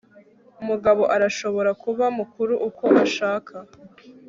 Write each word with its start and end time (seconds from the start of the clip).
umugabo 0.61 1.03
arashobora 1.15 1.71
kuba 1.83 2.05
mukuru 2.17 2.53
uko 2.67 2.85
ashaka 3.05 3.53